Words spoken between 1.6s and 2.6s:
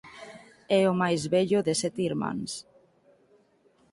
de sete irmáns.